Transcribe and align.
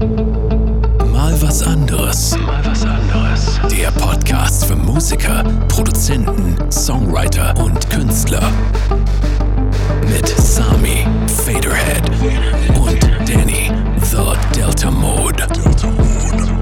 Mal 0.00 1.36
was 1.42 1.62
anderes. 1.62 2.34
Mal 2.38 2.64
was 2.64 2.84
anderes. 2.86 3.60
Der 3.70 3.90
Podcast 3.90 4.64
für 4.64 4.74
Musiker, 4.74 5.44
Produzenten, 5.68 6.56
Songwriter 6.72 7.54
und 7.62 7.90
Künstler. 7.90 8.50
Mit 10.08 10.26
Sami, 10.26 11.06
Faderhead 11.44 12.08
und 12.78 12.98
Danny, 13.28 13.70
The 14.00 14.32
Delta 14.58 14.90
Mode. 14.90 15.46
Delta 15.52 15.90
Mode. 15.90 16.52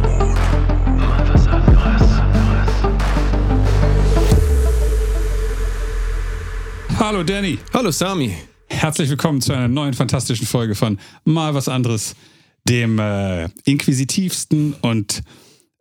Mal 0.96 1.28
was 1.32 1.46
anderes. 1.46 2.02
Hallo 6.98 7.22
Danny, 7.22 7.60
Hallo 7.72 7.92
Sami. 7.92 8.34
herzlich 8.68 9.08
willkommen 9.08 9.40
zu 9.40 9.52
einer 9.52 9.68
neuen 9.68 9.94
fantastischen 9.94 10.46
Folge 10.48 10.74
von 10.74 10.98
Mal 11.24 11.54
was 11.54 11.68
anderes, 11.68 12.16
dem 12.68 12.98
äh, 12.98 13.48
inquisitivsten 13.64 14.74
und 14.82 15.22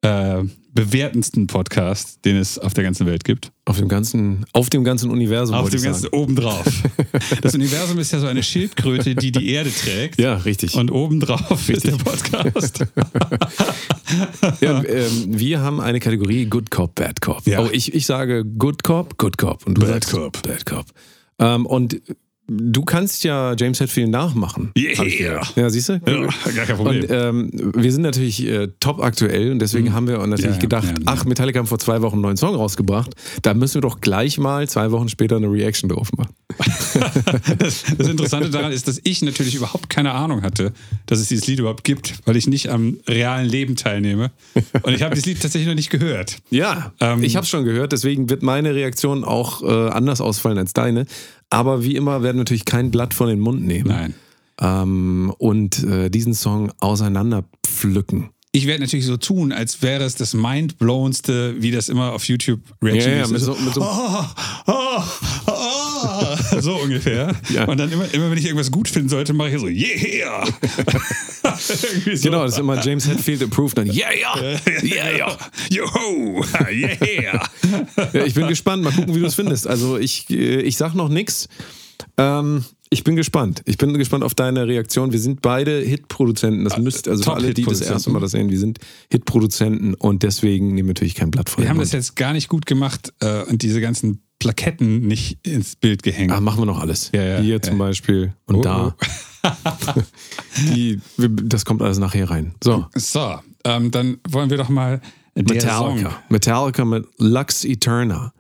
äh, 0.02 0.44
bewertendsten 0.78 1.48
Podcast, 1.48 2.24
den 2.24 2.38
es 2.38 2.60
auf 2.60 2.76
der 2.76 2.84
ganzen 2.84 3.08
Welt 3.08 3.24
gibt. 3.24 3.52
Auf 3.66 3.78
dem 3.78 3.88
ganzen, 3.88 4.46
auf 4.54 4.70
dem 4.70 4.84
ganzen 4.84 5.10
Universum. 5.10 5.56
Auf 5.56 5.72
dem 5.72 5.82
ganzen 5.82 6.04
sagen. 6.04 6.16
obendrauf. 6.16 6.66
Das 7.42 7.56
Universum 7.56 7.98
ist 7.98 8.12
ja 8.12 8.20
so 8.20 8.28
eine 8.28 8.44
Schildkröte, 8.44 9.16
die 9.16 9.32
die 9.32 9.50
Erde 9.50 9.72
trägt. 9.72 10.20
Ja, 10.20 10.36
richtig. 10.36 10.76
Und 10.76 10.92
obendrauf 10.92 11.68
ist 11.70 11.86
der 11.86 11.94
Podcast. 11.94 12.80
ja, 14.62 14.84
ähm, 14.84 15.40
wir 15.40 15.62
haben 15.62 15.80
eine 15.80 16.00
Kategorie 16.00 16.46
Good 16.46 16.70
Cop, 16.70 16.96
Bad 16.96 17.22
Cop. 17.22 17.46
Ja. 17.48 17.62
Oh, 17.62 17.70
ich, 17.72 17.94
ich 17.94 18.06
sage 18.06 18.46
Good 18.46 18.84
Cop, 18.84 19.18
Good 19.18 19.38
Cop. 19.38 19.66
Und 19.66 19.76
du 19.76 19.82
Bad 19.82 20.04
sagst 20.04 20.12
Cop. 20.12 20.42
Bad 20.44 20.66
Cop. 20.66 20.86
Ähm, 21.40 21.66
und 21.66 22.02
du 22.48 22.84
kannst 22.84 23.24
ja 23.24 23.56
James 23.58 23.80
Hetfield 23.80 24.10
nachmachen. 24.10 24.72
Yeah. 24.78 25.42
Ja, 25.56 25.70
siehst 25.70 25.90
du? 25.90 25.94
Ja, 26.06 26.52
gar 26.56 26.66
kein 26.66 26.76
Problem. 26.76 27.04
Und 27.04 27.12
ähm, 27.12 27.52
wir 27.76 27.92
sind 27.92 28.02
natürlich 28.04 28.46
äh, 28.46 28.70
top 28.80 29.02
aktuell 29.02 29.52
und 29.52 29.60
deswegen 29.60 29.94
haben 29.94 30.08
wir 30.08 30.18
natürlich 30.26 30.38
Mhm. 30.38 30.48
Ja, 30.48 30.54
ja, 30.54 30.60
gedacht, 30.60 30.94
ach, 31.06 31.26
Metallica 31.26 31.60
haben 31.60 31.68
vor 31.68 31.80
zwei 31.80 32.02
Wochen 32.02 32.16
einen 32.16 32.22
neuen 32.22 32.38
Song 32.38 32.56
rausgebracht. 32.56 33.14
Da 33.42 33.54
müssen 33.54 33.76
wir 33.76 33.82
doch 33.82 34.02
gleich 34.02 34.38
mal 34.38 34.68
zwei 34.70 34.92
Wochen 34.92 35.10
später 35.10 35.36
eine 35.36 35.52
Reaction 35.52 35.90
drauf 35.90 36.12
machen. 36.16 36.34
Das, 37.58 37.84
das 37.98 38.08
Interessante 38.08 38.50
daran 38.50 38.72
ist, 38.72 38.88
dass 38.88 39.00
ich 39.04 39.22
natürlich 39.22 39.56
überhaupt 39.56 39.90
keine 39.90 40.12
Ahnung 40.14 40.42
hatte, 40.44 40.74
dass 41.06 41.20
es 41.20 41.28
dieses 41.28 41.48
Lied 41.48 41.60
überhaupt 41.60 41.84
gibt, 41.84 42.16
weil 42.26 42.36
ich 42.36 42.48
nicht 42.48 42.70
am 42.70 42.98
realen 43.08 43.48
Leben 43.48 43.76
teilnehme. 43.76 44.32
Und 44.84 44.94
ich 44.94 45.02
habe 45.02 45.14
dieses 45.16 45.26
Lied 45.26 45.42
tatsächlich 45.42 45.68
noch 45.68 45.76
nicht 45.76 45.90
gehört. 45.90 46.38
Ja, 46.50 46.92
Ähm, 47.00 47.24
ich 47.24 47.36
habe 47.36 47.46
schon 47.46 47.64
gehört, 47.66 47.92
deswegen 47.92 48.30
wird 48.30 48.44
meine 48.44 48.74
Reaktion 48.76 49.24
auch 49.24 49.62
äh, 49.64 49.90
anders 49.90 50.22
ausfallen 50.22 50.58
als 50.58 50.74
deine. 50.74 51.06
Aber 51.50 51.84
wie 51.84 51.96
immer 51.96 52.24
werden 52.24 52.38
wir 52.38 52.42
natürlich 52.42 52.66
kein 52.66 52.92
Blatt 52.92 53.14
von 53.14 53.28
den 53.28 53.40
Mund 53.40 53.64
nehmen 53.66 53.88
Nein. 53.90 54.14
ähm, 54.62 55.34
und 55.38 55.84
äh, 55.84 56.10
diesen 56.10 56.34
Song 56.34 56.72
auseinander 56.80 57.44
pflücken. 57.66 58.30
Ich 58.54 58.66
werde 58.66 58.82
natürlich 58.84 59.06
so 59.06 59.18
tun, 59.18 59.52
als 59.52 59.82
wäre 59.84 60.04
es 60.04 60.16
das 60.16 60.34
mindblowendste, 60.34 61.56
wie 61.62 61.70
das 61.72 61.90
immer 61.90 62.14
auf 62.14 62.24
YouTube 62.28 62.62
Reaction 62.82 63.12
Ja, 63.12 63.18
ja, 63.20 63.24
ist. 63.26 63.32
mit 63.32 63.42
so- 63.42 63.56
mit 63.56 63.74
so- 63.74 63.82
oh, 63.84 64.24
oh, 64.68 65.04
so 66.60 66.76
ungefähr. 66.76 67.36
Ja. 67.50 67.66
Und 67.66 67.78
dann 67.78 67.92
immer, 67.92 68.14
immer, 68.14 68.30
wenn 68.32 68.38
ich 68.38 68.46
irgendwas 68.46 68.72
gut 68.72 68.88
finden 68.88 69.10
sollte, 69.10 69.34
mache 69.34 69.50
ich 69.50 69.60
so, 69.60 69.68
yeah! 69.68 70.44
So. 71.60 72.30
Genau, 72.30 72.44
das 72.44 72.54
ist 72.54 72.60
immer 72.60 72.80
James 72.84 73.08
Hetfield 73.08 73.42
approved. 73.42 73.78
Dann, 73.78 73.88
yeah, 73.88 74.10
yeah, 74.14 74.60
yeah, 74.84 75.18
yeah. 75.18 75.38
Joho! 75.72 76.44
Yeah! 76.70 77.42
Ja, 78.14 78.26
ich 78.26 78.36
bin 78.36 78.48
gespannt. 78.48 78.84
Mal 78.84 78.92
gucken, 78.92 79.16
wie 79.16 79.20
du 79.20 79.26
es 79.26 79.34
findest. 79.36 79.66
Also 79.66 79.98
ich, 79.98 80.30
äh, 80.30 80.62
ich 80.62 80.78
sag 80.78 80.94
noch 80.94 81.10
nichts. 81.10 81.48
Ähm, 82.18 82.64
ich 82.90 83.04
bin 83.04 83.16
gespannt. 83.16 83.64
Ich 83.66 83.78
bin 83.78 83.94
gespannt 83.98 84.24
auf 84.24 84.34
deine 84.34 84.68
Reaktion. 84.68 85.12
Wir 85.12 85.20
sind 85.20 85.42
beide 85.42 85.82
Hitproduzenten. 85.82 86.64
Das 86.64 86.78
müsst, 86.78 87.08
also 87.08 87.24
für 87.24 87.34
alle, 87.34 87.54
die 87.54 87.64
das 87.64 87.82
erste 87.82 88.10
Mal 88.12 88.20
das 88.20 88.32
sehen, 88.32 88.50
wir 88.50 88.60
sind 88.60 88.80
Hitproduzenten 89.12 89.94
und 89.94 90.24
deswegen 90.24 90.68
nehmen 90.68 90.88
wir 90.88 90.94
natürlich 90.94 91.16
kein 91.16 91.32
Blatt 91.32 91.50
von 91.50 91.64
Wir 91.64 91.70
haben 91.70 91.78
Mund. 91.78 91.86
das 91.86 91.92
jetzt 91.92 92.16
gar 92.16 92.34
nicht 92.34 92.48
gut 92.48 92.66
gemacht 92.66 93.14
äh, 93.20 93.44
und 93.44 93.62
diese 93.62 93.82
ganzen 93.82 94.22
Plaketten 94.40 95.08
nicht 95.08 95.46
ins 95.46 95.76
Bild 95.76 96.04
gehängt. 96.04 96.32
Ah, 96.32 96.40
machen 96.40 96.62
wir 96.62 96.66
noch 96.66 96.80
alles. 96.80 97.12
Ja, 97.14 97.24
ja, 97.24 97.40
Hier 97.40 97.56
ja. 97.56 97.62
zum 97.62 97.78
Beispiel 97.78 98.34
und 98.46 98.58
Oh, 98.58 98.62
da. 98.62 98.96
Die, 100.58 101.00
wir- 101.18 101.30
das 101.30 101.66
kommt 101.66 101.82
alles 101.82 101.98
nachher 101.98 102.30
rein. 102.30 102.54
So, 102.64 102.86
So, 102.96 103.40
ähm, 103.64 103.92
dann 103.92 104.18
wollen 104.30 104.50
wir 104.50 104.58
doch 104.58 104.70
mal 104.70 105.02
Metallica. 105.36 105.78
Song. 105.78 106.06
Metallica 106.30 106.86
mit 106.86 107.06
Lux 107.18 107.64
Eterna. 107.66 108.34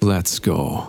Let's 0.00 0.40
go. 0.40 0.88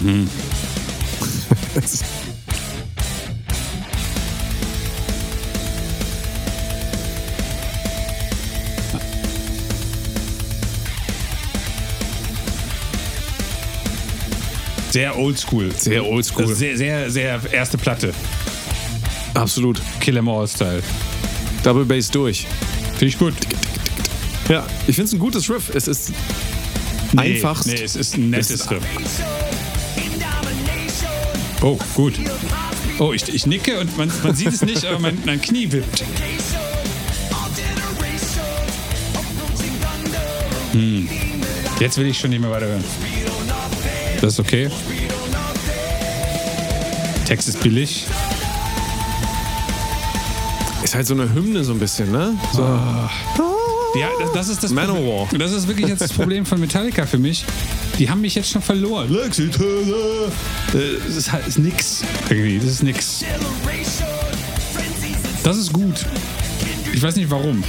Sehr 14.90 15.16
oldschool. 15.18 15.70
Sehr 15.76 16.04
oldschool. 16.06 16.42
Also 16.44 16.54
Sehr, 16.54 16.76
sehr, 16.76 17.10
sehr 17.10 17.40
erste 17.52 17.76
Platte. 17.78 18.12
Absolut. 19.34 19.80
Kill 20.00 20.16
'em 20.16 20.28
All 20.28 20.48
Style. 20.48 20.82
Double 21.62 21.84
Bass 21.84 22.10
durch. 22.10 22.46
Finde 22.92 23.06
ich 23.06 23.18
gut. 23.18 23.34
Ja, 24.48 24.66
ich 24.86 24.94
finde 24.96 25.04
es 25.08 25.12
ein 25.12 25.18
gutes 25.18 25.50
Riff. 25.50 25.70
Es 25.74 25.86
ist 25.88 26.12
einfachst. 27.16 27.66
Nee, 27.66 27.82
es 27.82 27.96
ist 27.96 28.16
ein 28.16 28.30
nettes 28.30 28.50
Es- 28.50 28.70
Riff. 28.70 28.82
Oh, 31.60 31.76
gut. 31.94 32.14
Oh, 32.98 33.12
ich, 33.12 33.28
ich 33.32 33.46
nicke 33.46 33.78
und 33.80 33.96
man, 33.98 34.10
man 34.22 34.34
sieht 34.34 34.48
es 34.52 34.62
nicht, 34.62 34.84
aber 34.86 34.98
mein, 35.00 35.18
mein 35.26 35.40
Knie 35.40 35.70
wippt. 35.70 36.04
Hm. 40.72 41.08
Jetzt 41.80 41.96
will 41.98 42.06
ich 42.06 42.18
schon 42.18 42.30
nicht 42.30 42.40
mehr 42.40 42.50
weiterhören. 42.50 42.84
Das 44.20 44.34
ist 44.34 44.40
okay. 44.40 44.68
Text 47.24 47.48
ist 47.48 47.60
billig. 47.60 48.06
Ist 50.82 50.94
halt 50.94 51.06
so 51.06 51.14
eine 51.14 51.32
Hymne 51.32 51.62
so 51.64 51.72
ein 51.72 51.78
bisschen, 51.78 52.10
ne? 52.10 52.34
So. 52.52 52.62
Ja, 53.98 54.08
das, 54.34 54.48
ist 54.48 54.62
das 54.62 54.70
Manowar. 54.70 55.26
Problem. 55.26 55.40
Das 55.40 55.52
ist 55.52 55.66
wirklich 55.66 55.88
jetzt 55.88 56.00
das 56.00 56.12
Problem 56.12 56.46
von 56.46 56.60
Metallica 56.60 57.06
für 57.06 57.18
mich. 57.18 57.44
Die 57.98 58.08
haben 58.08 58.20
mich 58.20 58.34
jetzt 58.34 58.50
schon 58.50 58.62
verloren. 58.62 59.08
Äh, 59.14 59.28
Das 61.06 61.16
ist 61.16 61.32
halt 61.32 61.46
ist 61.46 61.58
nix. 61.58 62.02
Irgendwie, 62.28 62.58
das 62.58 62.70
ist 62.70 62.82
nix. 62.82 63.24
Das 65.42 65.56
ist 65.56 65.72
gut. 65.72 66.04
Ich 66.92 67.02
weiß 67.02 67.16
nicht 67.16 67.30
warum. 67.30 67.62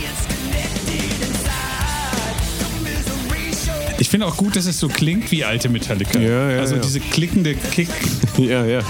Ich 4.10 4.12
finde 4.12 4.26
auch 4.26 4.38
gut, 4.38 4.56
dass 4.56 4.66
es 4.66 4.80
so 4.80 4.88
klingt 4.88 5.30
wie 5.30 5.46
alte 5.46 5.70
Metallica. 5.70 6.18
Ja, 6.18 6.50
ja, 6.50 6.60
also 6.62 6.78
ja. 6.78 6.82
diese 6.82 7.00
klickende 7.00 7.54
Kick. 7.54 7.90
Ja, 8.40 8.66
ja. 8.66 8.82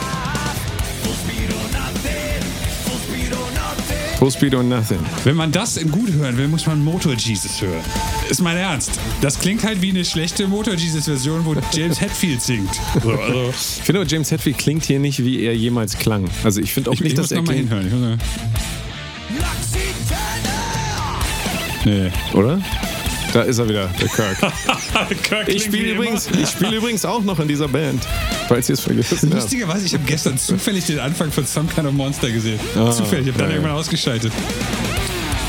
Full 4.18 4.32
Speed 4.32 4.56
or 4.56 4.64
Nothing. 4.64 5.00
Wenn 5.26 5.36
man 5.36 5.52
das 5.52 5.78
gut 5.92 6.10
hören 6.14 6.38
will, 6.38 6.48
muss 6.48 6.66
man 6.68 6.82
Motor 6.82 7.16
Jesus 7.16 7.62
hören. 7.62 7.84
Ist 8.30 8.40
mein 8.42 8.56
Ernst. 8.56 8.92
Das 9.20 9.38
klingt 9.38 9.62
halt 9.66 9.82
wie 9.82 9.90
eine 9.90 10.06
schlechte 10.06 10.48
Motor 10.48 10.76
Jesus 10.76 11.04
Version, 11.04 11.44
wo 11.46 11.54
James 11.74 12.00
Hetfield 12.02 12.42
singt. 12.42 12.70
So, 13.04 13.12
also, 13.12 13.50
Ich 13.50 13.84
finde 13.84 14.00
aber, 14.00 14.10
James 14.10 14.32
Hetfield 14.32 14.58
klingt 14.58 14.86
hier 14.86 15.00
nicht, 15.00 15.22
wie 15.26 15.42
er 15.44 15.54
jemals 15.54 15.98
klang. 15.98 16.30
Also 16.46 16.62
ich 16.62 16.72
finde 16.72 16.92
auch 16.92 16.94
ich, 16.94 17.02
nicht, 17.02 17.12
ich 17.12 17.16
dass 17.18 17.32
muss 17.32 17.32
er 17.34 17.44
klingt. 17.44 17.70
hinhören. 17.70 17.88
Ich 17.88 17.92
muss 17.92 18.02
mal- 18.02 18.18
Nee. 21.84 22.10
Oder? 22.34 22.62
Da 23.34 23.42
ist 23.44 23.60
er 23.60 23.70
wieder, 23.70 23.90
der 24.00 24.08
Kirk. 24.08 24.38
Kirk 25.24 25.48
Ich 25.50 25.64
spiele 25.66 25.94
übrigens, 25.94 26.28
ich 26.32 26.50
spiele 26.50 26.78
übrigens 26.78 27.06
auch 27.06 27.24
noch 27.24 27.40
in 27.40 27.48
dieser 27.48 27.68
Band, 27.68 28.08
falls 28.48 28.70
ihr 28.70 28.74
es 28.74 28.82
vergessen 28.82 29.20
habt. 29.24 29.34
Lustigerweise, 29.34 29.86
ich 29.86 29.94
habe 29.94 30.04
gestern 30.06 30.38
zufällig 30.38 30.86
den 30.86 31.00
Anfang 31.00 31.32
von 31.32 31.46
Some 31.46 31.68
Kind 31.68 31.88
of 31.88 31.94
Monster 31.94 32.32
gesehen. 32.32 32.60
zufällig, 32.74 33.28
ich 33.28 33.34
habe 33.34 33.40
dann 33.40 33.50
ja. 33.50 33.56
irgendwann 33.56 33.76
ausgeschaltet. 33.76 34.34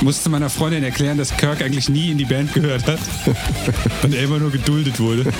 Musste 0.02 0.30
meiner 0.30 0.48
Freundin 0.48 0.82
erklären, 0.82 1.18
dass 1.18 1.36
Kirk 1.36 1.62
eigentlich 1.62 1.90
nie 1.90 2.10
in 2.10 2.18
die 2.18 2.24
Band 2.24 2.54
gehört 2.54 2.86
hat 2.86 3.00
und 4.02 4.14
er 4.14 4.24
immer 4.24 4.38
nur 4.38 4.50
geduldet 4.50 4.98
wurde. 4.98 5.24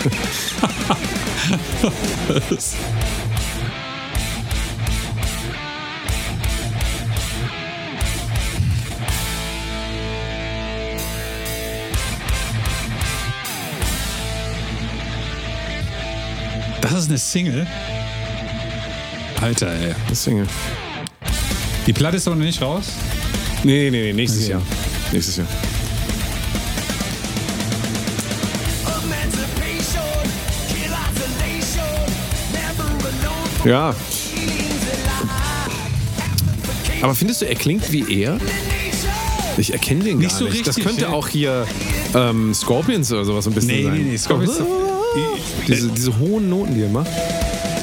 Das 16.91 17.05
ist 17.05 17.09
eine 17.09 17.19
Single. 17.19 17.67
Alter, 19.41 19.69
ey. 19.73 19.95
Eine 20.07 20.17
Single. 20.17 20.47
Die 21.87 21.93
Platte 21.93 22.17
ist 22.17 22.27
doch 22.27 22.35
noch 22.35 22.43
nicht 22.43 22.61
raus? 22.61 22.87
Nee, 23.63 23.91
nee, 23.91 24.03
nee, 24.07 24.13
nächstes 24.13 24.43
okay. 24.43 24.51
Jahr. 24.51 24.63
Nächstes 25.13 25.37
Jahr. 25.37 25.47
Ja. 33.65 33.95
Aber 37.03 37.15
findest 37.15 37.43
du, 37.43 37.47
er 37.47 37.55
klingt 37.55 37.93
wie 37.93 38.23
er? 38.23 38.41
Ich 39.61 39.73
erkenne 39.75 40.05
den 40.05 40.13
gar 40.21 40.25
Nicht 40.25 40.37
so 40.37 40.45
nicht. 40.47 40.67
das 40.67 40.77
richtig, 40.79 40.85
könnte 40.87 41.03
ja. 41.03 41.09
auch 41.11 41.29
hier 41.29 41.67
ähm, 42.15 42.55
Scorpions 42.55 43.13
oder 43.13 43.25
sowas 43.27 43.47
ein 43.47 43.53
bisschen 43.53 43.69
Nee, 43.77 43.83
sein. 43.85 43.93
nee, 43.93 44.11
nee, 44.11 44.17
Scorpions- 44.17 44.59
Diese, 45.69 45.89
diese 45.89 46.19
hohen 46.19 46.49
Noten, 46.49 46.75
die 46.75 46.83
er 46.83 46.89
macht. 46.89 47.11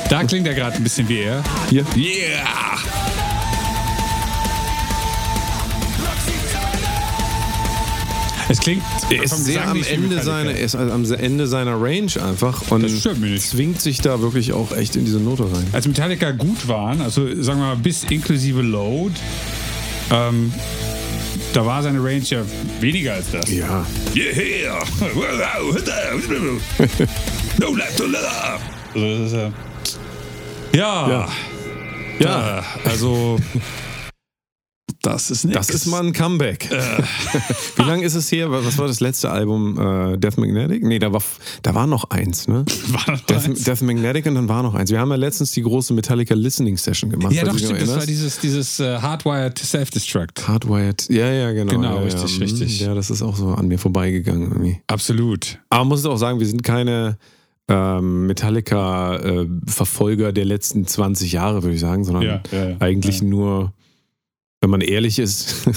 Da 0.10 0.24
klingt 0.24 0.48
er 0.48 0.54
gerade 0.56 0.76
ein 0.78 0.84
bisschen 0.84 1.08
wie 1.08 1.20
er. 1.20 1.44
Hier. 1.70 1.86
Yeah! 1.96 2.48
Es 8.50 8.60
klingt 8.60 8.82
Er 9.10 9.24
ist 9.24 9.44
sehr 9.44 9.68
am 9.68 9.84
Ende, 9.84 10.16
er 10.16 10.60
ist 10.60 10.76
am 10.76 11.04
Ende 11.12 11.48
seiner 11.48 11.82
Range 11.82 12.12
einfach 12.26 12.72
und 12.72 12.82
Das 12.84 13.02
zwingt 13.50 13.82
sich 13.82 14.00
da 14.00 14.22
wirklich 14.22 14.54
auch 14.54 14.72
echt 14.76 14.96
in 14.96 15.04
diese 15.04 15.20
Note 15.20 15.44
rein. 15.44 15.66
Als 15.74 15.86
Metallica 15.86 16.32
gut 16.32 16.68
waren, 16.70 17.02
also 17.02 17.26
sagen 17.44 17.60
wir 17.60 17.68
mal 17.68 17.76
bis 17.76 18.06
inklusive 18.06 18.62
Load, 18.62 19.14
ähm, 20.12 20.54
da 21.57 21.65
war 21.65 21.81
seine 21.81 21.98
Range 21.98 22.21
ja 22.21 22.44
weniger 22.80 23.13
als 23.13 23.31
das. 23.31 23.50
Ja. 23.51 23.83
Yeah! 24.15 24.83
No 27.59 27.74
left 27.74 27.98
to 27.98 28.06
leather! 28.06 28.59
Also 28.94 29.24
das 29.24 29.31
ist 29.31 29.33
ja. 29.33 29.51
Ja. 30.74 31.09
Ja. 31.09 31.30
Ja, 32.19 32.63
also. 32.86 33.39
Das 35.07 35.31
ist 35.31 35.45
nix. 35.45 35.56
Das 35.56 35.69
ist 35.69 35.86
mal 35.86 36.04
ein 36.04 36.12
Comeback. 36.12 36.69
Wie 37.77 37.83
lange 37.83 38.04
ist 38.04 38.15
es 38.15 38.31
her? 38.31 38.51
Was 38.51 38.77
war 38.77 38.88
das 38.88 39.00
letzte 39.00 39.30
Album? 39.30 39.80
Äh, 39.80 40.18
Death 40.18 40.38
Magnetic? 40.38 40.83
Nee, 40.83 41.00
da 41.00 41.13
war, 41.13 41.21
da 41.62 41.74
war 41.74 41.88
noch 41.88 42.09
eins, 42.09 42.48
ne? 42.48 42.65
War 42.89 43.15
noch 43.15 43.21
Death, 43.21 43.45
eins? 43.45 43.63
Death 43.63 43.81
Magnetic 43.81 44.25
und 44.25 44.36
dann 44.36 44.50
war 44.50 44.63
noch 44.63 44.75
eins. 44.75 44.92
Wir 44.92 45.00
haben 45.00 45.09
ja 45.09 45.15
letztens 45.15 45.51
die 45.51 45.62
große 45.62 45.94
Metallica 45.94 46.36
Listening 46.36 46.77
Session 46.77 47.09
gemacht. 47.09 47.33
Ja, 47.33 47.45
doch, 47.45 47.57
stimmt. 47.57 47.81
Das 47.81 47.95
war 47.95 48.06
dieses, 48.06 48.39
dieses 48.39 48.80
äh, 48.80 48.98
Hardwired 48.98 49.57
Self-Destruct. 49.57 50.48
Hardwired. 50.48 51.09
Ja, 51.09 51.31
ja, 51.31 51.51
genau. 51.54 51.71
Genau, 51.71 51.95
ja, 51.95 52.01
richtig, 52.01 52.38
ja. 52.38 52.44
richtig. 52.44 52.80
Ja, 52.81 52.94
das 52.94 53.09
ist 53.09 53.21
auch 53.21 53.36
so 53.36 53.50
an 53.50 53.68
mir 53.68 53.80
vorbeigegangen 53.80 54.51
irgendwie. 54.51 54.81
Absolut. 54.88 55.59
Aber 55.69 55.81
man 55.81 55.89
muss 55.89 56.06
auch 56.06 56.18
sagen, 56.18 56.39
wir 56.39 56.48
sind 56.48 56.63
keine 56.63 57.18
ähm, 57.69 58.27
Metallica-Verfolger 58.27 60.33
der 60.33 60.45
letzten 60.45 60.86
20 60.86 61.31
Jahre, 61.31 61.63
würde 61.63 61.75
ich 61.75 61.81
sagen, 61.81 62.04
sondern 62.04 62.24
Ja, 62.24 62.42
ja, 62.51 62.69
ja. 62.69 62.75
eigentlich 62.80 63.21
nur, 63.21 63.74
wenn 64.62 64.69
man 64.69 64.81
ehrlich 64.81 65.19
ist, 65.19 65.68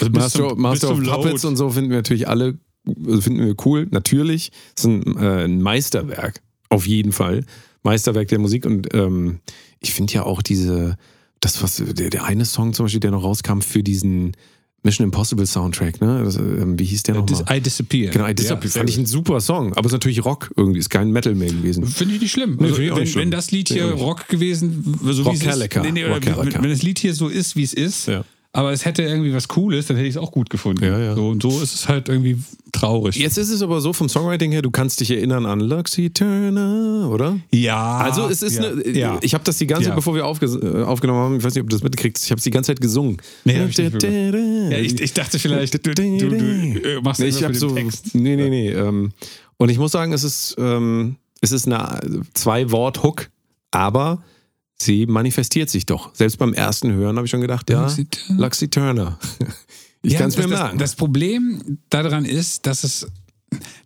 Also 0.00 0.10
Master, 0.12 0.48
zum- 0.50 0.60
Master 0.60 0.90
of 0.92 1.02
Puppets 1.02 1.44
und 1.44 1.56
so 1.56 1.70
finden 1.70 1.90
wir 1.90 1.96
natürlich 1.98 2.28
alle, 2.28 2.58
also 3.06 3.20
finden 3.20 3.44
wir 3.46 3.54
cool, 3.64 3.86
natürlich. 3.90 4.52
Es 4.76 4.84
ist 4.84 4.86
ein, 4.86 5.16
äh, 5.16 5.44
ein 5.44 5.60
Meisterwerk, 5.62 6.40
auf 6.68 6.86
jeden 6.86 7.12
Fall. 7.12 7.44
Meisterwerk 7.82 8.28
der 8.28 8.38
Musik 8.38 8.66
und 8.66 8.92
ähm, 8.94 9.40
ich 9.80 9.92
finde 9.94 10.12
ja 10.12 10.22
auch 10.24 10.42
diese, 10.42 10.96
das 11.40 11.62
was, 11.62 11.76
der, 11.76 12.10
der 12.10 12.24
eine 12.24 12.44
Song 12.44 12.72
zum 12.74 12.84
Beispiel, 12.84 13.00
der 13.00 13.10
noch 13.10 13.24
rauskam 13.24 13.60
für 13.60 13.82
diesen 13.82 14.32
Mission 14.82 15.04
Impossible 15.04 15.46
Soundtrack, 15.46 16.00
ne? 16.00 16.22
Das, 16.24 16.36
ähm, 16.36 16.78
wie 16.78 16.84
hieß 16.84 17.02
der 17.02 17.14
nochmal? 17.16 17.44
Dis 17.44 17.56
I 17.56 17.60
Disappear. 17.60 18.10
Genau, 18.12 18.26
I 18.26 18.34
Disappear. 18.34 18.70
Ja, 18.70 18.78
fand 18.78 18.88
ich 18.90 18.96
ein 18.96 19.04
super 19.06 19.40
Song, 19.40 19.72
aber 19.74 19.80
es 19.80 19.86
ist 19.86 19.92
natürlich 19.92 20.24
Rock 20.24 20.50
irgendwie, 20.56 20.78
ist 20.78 20.88
kein 20.88 21.10
Metal 21.10 21.34
mehr 21.34 21.50
gewesen. 21.50 21.84
Finde 21.86 22.14
ich 22.14 22.20
nicht 22.22 22.32
schlimm. 22.32 22.56
Nee, 22.58 22.66
Also, 22.68 22.78
wenn, 22.78 22.94
nicht 22.94 23.12
schlimm. 23.12 23.22
wenn 23.24 23.30
das 23.30 23.50
Lied 23.50 23.68
hier. 23.68 23.90
Rock 23.92 24.28
gewesen, 24.28 24.82
so 25.02 25.26
wie 25.26 25.34
es 25.34 25.42
ist, 25.42 25.76
nee, 25.82 25.92
nee, 25.92 26.04
wenn, 26.04 26.62
wenn 26.62 26.70
das 26.70 26.82
Lied 26.82 26.98
hier 26.98 27.14
so 27.14 27.28
ist, 27.28 27.56
wie 27.56 27.62
es 27.62 27.74
ist, 27.74 28.06
Ja. 28.08 28.24
Aber 28.52 28.72
es 28.72 28.84
hätte 28.84 29.02
irgendwie 29.02 29.32
was 29.32 29.46
Cooles, 29.46 29.86
dann 29.86 29.96
hätte 29.96 30.08
ich 30.08 30.16
es 30.16 30.20
auch 30.20 30.32
gut 30.32 30.50
gefunden. 30.50 30.84
Ja, 30.84 30.98
ja. 30.98 31.14
So, 31.14 31.28
und 31.28 31.40
so 31.40 31.60
ist 31.60 31.72
es 31.72 31.88
halt 31.88 32.08
irgendwie 32.08 32.36
traurig. 32.72 33.14
Jetzt 33.16 33.38
ist 33.38 33.48
es 33.50 33.62
aber 33.62 33.80
so 33.80 33.92
vom 33.92 34.08
Songwriting 34.08 34.50
her, 34.50 34.60
du 34.62 34.72
kannst 34.72 34.98
dich 34.98 35.12
erinnern 35.12 35.46
an 35.46 35.60
Luxy 35.60 36.10
Turner, 36.10 37.08
oder? 37.12 37.38
Ja. 37.52 37.98
Also 37.98 38.28
es 38.28 38.42
ist 38.42 38.58
ja, 38.58 38.70
eine, 38.70 38.88
ja. 38.88 39.18
ich 39.22 39.34
habe 39.34 39.44
das 39.44 39.58
die 39.58 39.68
ganze 39.68 39.84
Zeit, 39.84 39.90
Ja. 39.90 39.94
bevor 39.94 40.16
wir 40.16 40.26
aufge, 40.26 40.46
äh, 40.46 40.82
aufgenommen 40.82 41.20
haben, 41.20 41.36
ich 41.36 41.44
weiß 41.44 41.54
nicht, 41.54 41.62
ob 41.62 41.70
du 41.70 41.76
das 41.76 41.84
mitkriegst, 41.84 42.24
ich 42.24 42.30
habe 42.32 42.38
es 42.38 42.44
die 42.44 42.50
ganze 42.50 42.72
Zeit 42.72 42.80
gesungen. 42.80 43.18
Nee, 43.44 43.60
hab 43.60 43.68
ich 43.68 43.78
nicht 43.78 44.02
ja, 44.02 44.78
ich, 44.78 45.00
ich 45.00 45.12
dachte 45.12 45.38
vielleicht, 45.38 45.74
du, 45.74 45.94
du, 45.94 45.94
du 45.94 46.34
äh, 46.36 47.00
machst 47.02 47.20
nee, 47.20 47.28
ich 47.28 47.38
dem 47.38 47.54
so, 47.54 47.70
Text. 47.70 48.14
nee, 48.14 48.34
nee, 48.34 48.50
nee. 48.50 48.70
Ähm, 48.70 49.12
und 49.58 49.68
ich 49.68 49.78
muss 49.78 49.92
sagen, 49.92 50.12
es 50.12 50.24
ist, 50.24 50.56
ähm, 50.58 51.16
es 51.40 51.52
ist 51.52 51.68
eine 51.68 52.00
Zwei-Wort-Hook, 52.34 53.30
aber 53.70 54.22
sie 54.80 55.06
manifestiert 55.06 55.70
sich 55.70 55.86
doch. 55.86 56.14
Selbst 56.14 56.38
beim 56.38 56.52
ersten 56.52 56.92
Hören 56.92 57.16
habe 57.16 57.26
ich 57.26 57.30
schon 57.30 57.40
gedacht, 57.40 57.70
ja, 57.70 57.82
Luxy 57.82 58.06
Turner. 58.06 58.40
Luxy 58.40 58.68
Turner. 58.68 59.18
Ich 60.02 60.14
Ja, 60.14 60.20
kann 60.20 60.30
es 60.30 60.36
mir 60.38 60.44
das, 60.44 60.50
merken. 60.50 60.78
Das, 60.78 60.92
das 60.92 60.96
Problem 60.96 61.78
daran 61.90 62.24
ist, 62.24 62.64
dass 62.64 62.84
es 62.84 63.06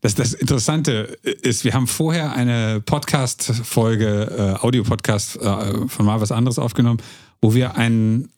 dass 0.00 0.14
das 0.14 0.34
Interessante 0.34 1.18
ist, 1.42 1.64
wir 1.64 1.72
haben 1.72 1.86
vorher 1.86 2.34
eine 2.34 2.82
Podcast-Folge, 2.82 4.58
äh, 4.60 4.64
Audio-Podcast 4.64 5.36
äh, 5.36 5.88
von 5.88 6.06
mal 6.06 6.20
was 6.20 6.30
anderes 6.30 6.58
aufgenommen, 6.58 7.00
wo 7.40 7.54
wir 7.54 7.76
einen 7.76 8.30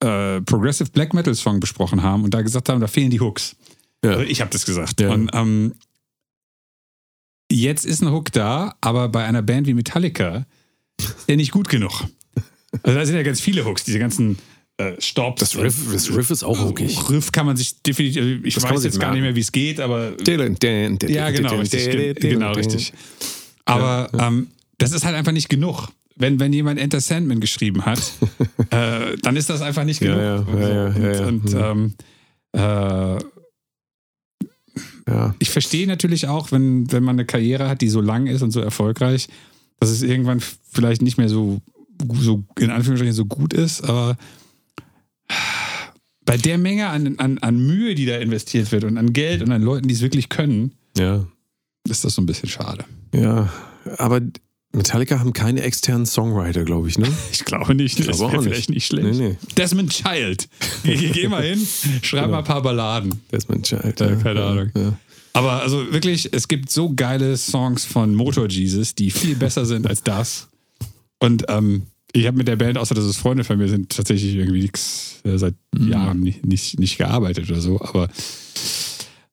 äh, 0.00 0.40
Progressive 0.42 0.90
Black 0.90 1.14
Metal 1.14 1.34
Song 1.34 1.58
besprochen 1.60 2.02
haben 2.02 2.22
und 2.22 2.34
da 2.34 2.42
gesagt 2.42 2.68
haben, 2.68 2.80
da 2.80 2.86
fehlen 2.86 3.10
die 3.10 3.20
Hooks. 3.20 3.56
Ja. 4.04 4.10
Also 4.12 4.22
ich 4.24 4.40
habe 4.40 4.50
das 4.50 4.66
gesagt. 4.66 5.00
Ja. 5.00 5.10
Und 5.10 5.30
ähm, 5.32 5.74
jetzt 7.50 7.86
ist 7.86 8.02
ein 8.02 8.12
Hook 8.12 8.30
da, 8.32 8.76
aber 8.80 9.08
bei 9.08 9.24
einer 9.24 9.42
Band 9.42 9.66
wie 9.66 9.74
Metallica 9.74 10.46
der 11.28 11.36
nicht 11.36 11.52
gut 11.52 11.68
genug. 11.68 12.04
Also 12.82 12.98
da 12.98 13.04
sind 13.06 13.16
ja 13.16 13.22
ganz 13.22 13.40
viele 13.40 13.64
Hooks, 13.64 13.84
diese 13.84 13.98
ganzen 13.98 14.38
äh, 14.76 14.92
Stops. 15.00 15.40
das, 15.40 15.56
Riff, 15.56 15.92
das 15.92 16.14
Riff 16.14 16.30
ist 16.30 16.44
auch 16.44 16.58
hookig. 16.58 17.08
Riff 17.10 17.32
kann 17.32 17.46
man 17.46 17.56
sich 17.56 17.82
definitiv, 17.82 18.22
also 18.22 18.34
ich 18.44 18.54
Das 18.54 18.62
weiß 18.64 18.84
jetzt 18.84 19.00
gar 19.00 19.12
nicht 19.12 19.22
mehr, 19.22 19.34
wie 19.34 19.40
es 19.40 19.50
geht, 19.52 19.80
aber 19.80 20.12
Ja, 20.26 21.30
genau, 21.30 21.56
richtig, 21.56 21.90
gen- 21.90 22.14
genau, 22.14 22.52
richtig. 22.52 22.92
Aber 23.64 24.10
Ähm, 24.18 24.48
das 24.78 24.92
ist 24.92 25.04
halt 25.04 25.16
einfach 25.16 25.32
nicht 25.32 25.48
genug. 25.48 25.88
Wenn, 26.20 26.40
wenn 26.40 26.52
jemand 26.52 26.80
Enter 26.80 27.00
Sandman 27.00 27.38
geschrieben 27.40 27.84
hat, 27.86 28.00
äh, 28.70 29.16
dann 29.22 29.36
ist 29.36 29.48
das 29.50 29.60
einfach 29.62 29.84
nicht 29.84 30.00
genug. 30.00 30.18
ja, 30.18 30.44
ja, 30.58 30.88
ja, 31.12 31.26
und 31.26 31.54
und 31.54 31.54
ähm, 31.54 31.94
äh, 32.52 33.18
ich 35.38 35.50
verstehe 35.50 35.86
natürlich 35.86 36.28
auch, 36.28 36.52
wenn, 36.52 36.90
wenn 36.92 37.02
man 37.02 37.16
eine 37.16 37.24
Karriere 37.24 37.68
hat, 37.68 37.80
die 37.80 37.88
so 37.88 38.00
lang 38.00 38.26
ist 38.26 38.42
und 38.42 38.50
so 38.50 38.60
erfolgreich, 38.60 39.28
dass 39.80 39.90
es 39.90 40.02
irgendwann 40.02 40.40
vielleicht 40.40 41.02
nicht 41.02 41.18
mehr 41.18 41.28
so, 41.28 41.60
so 42.14 42.44
in 42.58 42.70
Anführungsstrichen 42.70 43.14
so 43.14 43.24
gut 43.24 43.52
ist, 43.52 43.82
aber 43.82 44.16
bei 46.24 46.36
der 46.36 46.58
Menge 46.58 46.88
an, 46.88 47.18
an, 47.18 47.38
an 47.38 47.58
Mühe, 47.58 47.94
die 47.94 48.06
da 48.06 48.18
investiert 48.18 48.70
wird 48.70 48.84
und 48.84 48.98
an 48.98 49.12
Geld 49.12 49.42
und 49.42 49.50
an 49.50 49.62
Leuten, 49.62 49.88
die 49.88 49.94
es 49.94 50.02
wirklich 50.02 50.28
können, 50.28 50.72
ja. 50.96 51.26
ist 51.88 52.04
das 52.04 52.14
so 52.14 52.22
ein 52.22 52.26
bisschen 52.26 52.48
schade. 52.48 52.84
Ja, 53.14 53.50
aber 53.96 54.20
Metallica 54.72 55.18
haben 55.20 55.32
keine 55.32 55.62
externen 55.62 56.04
Songwriter, 56.04 56.64
glaube 56.64 56.88
ich, 56.88 56.98
ne? 56.98 57.08
Ich 57.32 57.46
glaube 57.46 57.74
nicht, 57.74 57.98
das 57.98 58.18
glaube 58.18 58.24
auch 58.24 58.32
nicht. 58.32 58.44
vielleicht 58.44 58.70
nicht 58.70 58.86
schlecht. 58.86 59.18
Nee, 59.18 59.28
nee. 59.28 59.36
Desmond 59.56 59.90
Child. 59.90 60.48
Geh, 60.84 60.96
geh 60.96 61.28
mal 61.28 61.42
hin, 61.42 61.66
schreib 62.02 62.30
mal 62.30 62.38
ein 62.38 62.44
paar 62.44 62.60
Balladen. 62.60 63.22
Desmond 63.32 63.64
Child. 63.64 63.98
Ja, 63.98 64.16
keine 64.16 64.44
Ahnung. 64.44 64.70
Ja. 64.76 64.98
Aber 65.38 65.62
also 65.62 65.92
wirklich, 65.92 66.32
es 66.32 66.48
gibt 66.48 66.68
so 66.70 66.92
geile 66.94 67.36
Songs 67.36 67.84
von 67.84 68.12
Motor 68.12 68.48
Jesus, 68.48 68.96
die 68.96 69.10
viel 69.12 69.36
besser 69.36 69.66
sind 69.66 69.86
als 69.86 70.02
das. 70.02 70.48
Und 71.20 71.44
ähm, 71.48 71.82
ich 72.12 72.26
habe 72.26 72.36
mit 72.36 72.48
der 72.48 72.56
Band, 72.56 72.76
außer 72.76 72.94
dass 72.96 73.04
es 73.04 73.16
Freunde 73.18 73.44
von 73.44 73.56
mir 73.56 73.68
sind, 73.68 73.90
tatsächlich 73.94 74.34
irgendwie 74.34 74.62
nichts 74.62 75.20
äh, 75.24 75.36
seit 75.38 75.54
Jahren 75.78 76.20
nicht, 76.20 76.44
nicht, 76.44 76.80
nicht 76.80 76.98
gearbeitet 76.98 77.48
oder 77.50 77.60
so. 77.60 77.80
Aber 77.80 78.08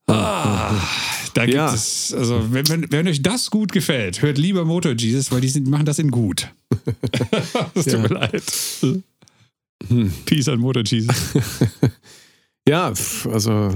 ah, 0.07 0.79
da 1.33 1.45
gibt 1.45 1.55
Ja. 1.55 1.74
es, 1.74 2.13
also 2.13 2.51
wenn, 2.53 2.67
wenn, 2.69 2.91
wenn 2.91 3.07
euch 3.07 3.24
das 3.24 3.50
gut 3.50 3.71
gefällt, 3.71 4.21
hört 4.21 4.38
lieber 4.38 4.63
Motor 4.63 4.91
Jesus, 4.93 5.31
weil 5.31 5.41
die 5.41 5.50
sind, 5.50 5.67
machen 5.67 5.85
das 5.85 5.97
in 5.97 6.12
gut. 6.12 6.50
Es 7.74 7.85
tut 7.85 7.93
Ja. 7.93 8.00
mir 8.00 8.07
leid. 8.09 8.43
Peace 10.25 10.47
an 10.50 10.59
Motor 10.59 10.83
Jesus. 10.85 11.15
Ja, 12.67 12.93
also 13.31 13.74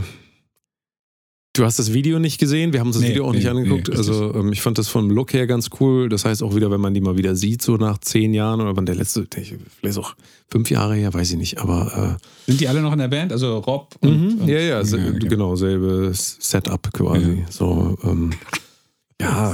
du 1.59 1.65
hast 1.65 1.77
das 1.77 1.93
Video 1.93 2.19
nicht 2.19 2.39
gesehen, 2.39 2.71
wir 2.73 2.79
haben 2.79 2.87
uns 2.87 2.95
das 2.95 3.03
Nee, 3.03 3.09
Video 3.09 3.25
auch 3.25 3.31
nee, 3.31 3.37
nicht 3.39 3.49
angeguckt. 3.49 3.89
nee, 3.89 3.95
also 3.95 4.33
ähm, 4.33 4.51
ich 4.53 4.61
fand 4.61 4.77
das 4.77 4.87
vom 4.87 5.09
Look 5.09 5.33
her 5.33 5.45
ganz 5.47 5.69
cool. 5.79 6.09
Das 6.09 6.25
heißt 6.25 6.41
auch 6.41 6.55
wieder, 6.55 6.71
wenn 6.71 6.81
man 6.81 6.93
die 6.93 7.01
mal 7.01 7.17
wieder 7.17 7.35
sieht, 7.35 7.61
so 7.61 7.75
nach 7.77 7.97
zehn 7.99 8.33
Jahren 8.33 8.61
oder 8.61 8.75
wann 8.77 8.85
der 8.85 8.95
letzte, 8.95 9.27
ich- 9.35 9.55
vielleicht 9.79 9.97
auch 9.97 10.15
fünf 10.49 10.69
Jahre 10.71 10.95
her, 10.95 11.13
weiß 11.13 11.31
ich 11.31 11.37
nicht. 11.37 11.59
Aber 11.59 12.17
Sind 12.47 12.61
die 12.61 12.67
alle 12.67 12.81
noch 12.81 12.93
in 12.93 12.99
der 12.99 13.07
Band? 13.09 13.31
Also 13.31 13.57
Rob 13.59 13.95
äh, 14.01 14.07
und, 14.07 14.41
und 14.41 14.47
ja, 14.47 14.59
ja, 14.59 14.83
se 14.83 14.97
okay. 14.97 15.27
genau, 15.27 15.55
selbe 15.55 16.11
Setup 16.13 16.91
quasi. 16.93 17.43
So, 17.49 17.97
ähm, 18.03 18.31
ja, 19.21 19.53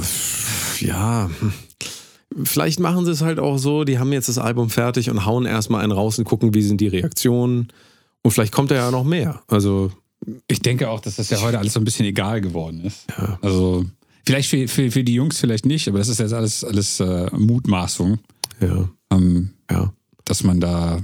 ja. 0.80 1.30
hm. 1.40 1.52
Vielleicht 2.44 2.80
machen 2.80 3.04
sie 3.04 3.12
es 3.12 3.22
halt 3.22 3.38
auch 3.38 3.56
so, 3.58 3.84
die 3.84 3.98
haben 3.98 4.12
jetzt 4.12 4.28
das 4.28 4.38
Album 4.38 4.68
fertig 4.68 5.10
und 5.10 5.24
hauen 5.24 5.46
erstmal 5.46 5.82
einen 5.82 5.92
raus 5.92 6.18
und 6.18 6.24
gucken, 6.24 6.54
wie 6.54 6.62
sind 6.62 6.80
die 6.80 6.88
Reaktionen. 6.88 7.68
Und 8.22 8.30
vielleicht 8.32 8.52
kommt 8.52 8.70
da 8.70 8.74
ja 8.74 8.90
noch 8.90 9.04
mehr. 9.04 9.42
Also, 9.48 9.90
Ich 10.48 10.60
denke 10.60 10.88
auch, 10.88 11.00
dass 11.00 11.16
das 11.16 11.30
ja 11.30 11.40
heute 11.40 11.58
alles 11.58 11.72
so 11.72 11.80
ein 11.80 11.84
bisschen 11.84 12.06
egal 12.06 12.40
geworden 12.40 12.80
ist. 12.84 13.06
Ja. 13.16 13.38
Also 13.42 13.84
vielleicht 14.24 14.48
für, 14.50 14.66
für, 14.68 14.90
für 14.90 15.04
die 15.04 15.14
Jungs 15.14 15.38
vielleicht 15.38 15.66
nicht, 15.66 15.88
aber 15.88 15.98
das 15.98 16.08
ist 16.08 16.18
jetzt 16.18 16.32
alles, 16.32 16.64
alles 16.64 17.00
äh, 17.00 17.28
Mutmaßung, 17.32 18.18
ja, 18.60 18.88
ähm, 19.12 19.50
ja. 19.70 19.92
dass 20.24 20.42
man 20.42 20.60
da 20.60 21.00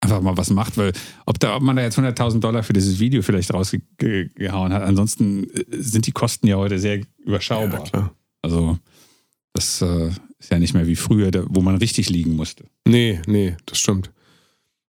einfach 0.00 0.20
mal 0.20 0.36
was 0.36 0.50
macht, 0.50 0.76
weil 0.76 0.92
ob, 1.24 1.40
da, 1.40 1.56
ob 1.56 1.62
man 1.62 1.76
da 1.76 1.82
jetzt 1.82 1.98
100.000 1.98 2.40
Dollar 2.40 2.62
für 2.62 2.74
dieses 2.74 2.98
Video 3.00 3.22
vielleicht 3.22 3.52
rausgehauen 3.54 4.72
hat, 4.72 4.82
ansonsten 4.82 5.44
äh, 5.50 5.64
sind 5.78 6.06
die 6.06 6.12
Kosten 6.12 6.46
ja 6.46 6.56
heute 6.56 6.78
sehr 6.78 6.98
Ja, 6.98 7.04
überschaubar. 7.24 7.84
klar. 7.84 8.14
also 8.42 8.78
das 9.54 9.80
äh, 9.80 10.10
Ist 10.38 10.50
ja 10.50 10.58
nicht 10.58 10.74
mehr 10.74 10.86
wie 10.86 10.96
früher, 10.96 11.30
da, 11.30 11.44
wo 11.48 11.62
man 11.62 11.76
richtig 11.76 12.10
liegen 12.10 12.36
musste. 12.36 12.64
Nee, 12.86 13.20
nee, 13.26 13.56
das 13.64 13.78
stimmt. 13.78 14.10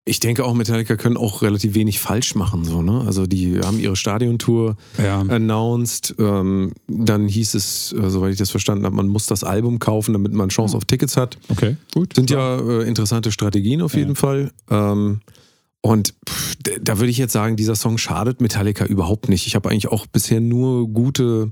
Ich 0.07 0.19
denke 0.21 0.45
auch, 0.45 0.53
Metallica 0.53 0.95
können 0.95 1.17
auch 1.17 1.41
relativ 1.41 1.75
wenig 1.75 1.99
falsch 1.99 2.33
machen. 2.35 2.63
So, 2.63 2.81
ne? 2.81 3.03
Also 3.05 3.27
die 3.27 3.59
haben 3.59 3.79
ihre 3.79 3.95
Stadiontour 3.95 4.77
Ja. 4.97 5.19
announced. 5.21 6.15
Ähm, 6.17 6.71
dann 6.87 7.27
hieß 7.27 7.53
es, 7.55 7.91
äh, 7.93 8.09
soweit 8.09 8.31
ich 8.31 8.37
das 8.37 8.49
verstanden 8.49 8.85
habe, 8.85 8.95
man 8.95 9.07
muss 9.07 9.25
das 9.25 9.43
Album 9.43 9.79
kaufen, 9.79 10.13
damit 10.13 10.33
man 10.33 10.49
Chance 10.49 10.77
auf 10.77 10.85
Tickets 10.85 11.17
hat. 11.17 11.37
Okay, 11.49 11.75
gut. 11.93 12.15
Sind 12.15 12.29
ja 12.29 12.57
äh, 12.57 12.87
interessante 12.87 13.31
Strategien 13.31 13.81
auf 13.81 13.95
jeden 13.95 14.15
Fall. 14.15 14.51
Ähm, 14.69 15.19
und 15.81 16.13
pff, 16.27 16.55
da 16.81 16.97
würde 16.99 17.11
ich 17.11 17.17
jetzt 17.17 17.33
sagen, 17.33 17.55
dieser 17.55 17.75
Song 17.75 17.97
schadet 17.97 18.41
Metallica 18.41 18.85
überhaupt 18.85 19.29
nicht. 19.29 19.45
Ich 19.47 19.55
habe 19.55 19.69
eigentlich 19.69 19.87
auch 19.89 20.05
bisher 20.07 20.39
nur 20.41 20.87
gute 20.87 21.51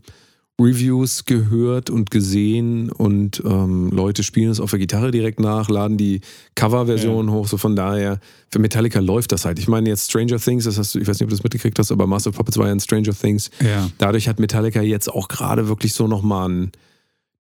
Reviews 0.59 1.25
gehört 1.25 1.89
und 1.89 2.11
gesehen 2.11 2.89
und 2.89 3.43
ähm, 3.45 3.89
Leute 3.91 4.23
spielen 4.23 4.49
es 4.49 4.61
auf 4.61 4.69
der 4.69 4.79
Gitarre 4.79 5.11
direkt 5.11 5.39
nach, 5.39 5.67
laden 5.67 5.97
die 5.97 6.21
Coverversion 6.55 7.29
hoch. 7.29 7.47
So 7.47 7.57
von 7.57 7.75
daher, 7.75 8.19
für 8.49 8.59
Metallica 8.59 8.99
läuft 8.99 9.33
das 9.33 9.43
halt. 9.43 9.59
Ich 9.59 9.67
meine 9.67 9.89
jetzt 9.89 10.09
Stranger 10.09 10.39
Things, 10.39 10.63
das 10.63 10.77
hast 10.77 10.95
du, 10.95 10.99
ich 10.99 11.07
weiß 11.07 11.15
nicht, 11.15 11.23
ob 11.23 11.29
du 11.29 11.35
das 11.35 11.43
mitgekriegt 11.43 11.77
hast, 11.77 11.91
aber 11.91 12.07
Master 12.07 12.29
of 12.29 12.37
Puppets 12.37 12.57
war 12.57 12.67
ja 12.67 12.71
ein 12.71 12.79
Stranger 12.79 13.13
Things. 13.13 13.51
Ja. 13.61 13.89
Dadurch 13.97 14.29
hat 14.29 14.39
Metallica 14.39 14.81
jetzt 14.81 15.09
auch 15.09 15.27
gerade 15.27 15.67
wirklich 15.67 15.93
so 15.93 16.07
nochmal 16.07 16.49
einen 16.49 16.71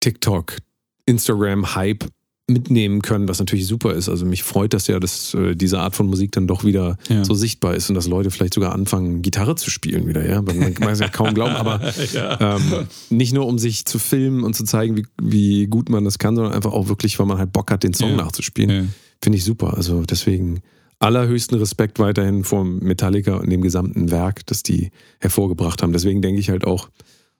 TikTok, 0.00 0.57
Instagram-Hype 1.04 2.07
mitnehmen 2.52 3.02
können, 3.02 3.28
was 3.28 3.38
natürlich 3.38 3.66
super 3.66 3.92
ist. 3.94 4.09
Also 4.09 4.25
mich 4.26 4.42
freut 4.42 4.73
das 4.75 4.87
ja, 4.87 5.00
dass 5.00 5.35
äh, 5.35 5.54
diese 5.56 5.80
Art 5.80 5.97
von 5.97 6.06
Musik 6.06 6.32
dann 6.32 6.47
doch 6.47 6.64
wieder 6.64 6.97
Ja. 7.09 7.25
so 7.25 7.35
sichtbar 7.35 7.75
ist 7.75 7.88
und 7.88 7.94
dass 7.94 8.06
Leute 8.06 8.30
vielleicht 8.30 8.54
sogar 8.54 8.73
anfangen, 8.73 9.23
Gitarre 9.23 9.56
zu 9.56 9.71
spielen 9.71 10.06
wieder, 10.06 10.26
ja. 10.28 10.42
Man 10.42 10.59
man 10.59 10.75
kann 10.75 10.88
es 10.90 10.99
ja 11.00 11.09
kaum 11.09 11.35
glauben, 11.35 11.54
aber 11.56 11.80
ähm, 12.40 12.87
nicht 13.11 13.32
nur 13.35 13.47
um 13.47 13.59
sich 13.59 13.85
zu 13.85 13.99
filmen 13.99 14.44
und 14.44 14.54
zu 14.54 14.64
zeigen, 14.64 14.97
wie, 14.97 15.06
wie 15.21 15.66
gut 15.66 15.88
man 15.88 16.04
das 16.04 16.18
kann, 16.18 16.37
sondern 16.37 16.52
einfach 16.52 16.73
auch 16.73 16.88
wirklich, 16.88 17.18
weil 17.18 17.26
man 17.26 17.38
halt 17.38 17.52
Bock 17.52 17.71
hat, 17.71 17.82
den 17.82 17.94
Song 17.94 18.11
Ja. 18.11 18.16
nachzuspielen. 18.16 18.71
Ja. 18.71 18.85
Finde 19.23 19.38
ich 19.38 19.44
super. 19.44 19.75
Also 19.76 20.02
deswegen 20.02 20.61
allerhöchsten 20.99 21.59
Respekt 21.59 21.99
weiterhin 21.99 22.44
vor 22.44 22.64
Metallica 22.64 23.35
und 23.37 23.50
dem 23.50 23.61
gesamten 23.62 24.11
Werk, 24.11 24.47
das 24.47 24.62
die 24.62 24.90
hervorgebracht 25.21 25.82
haben. 25.82 25.92
Deswegen 25.92 26.23
denke 26.23 26.38
ich 26.40 26.50
halt 26.50 26.64
auch, 26.64 26.88